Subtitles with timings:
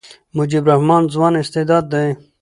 [0.37, 2.09] مجيب الرحمن ځوان استعداد دئ.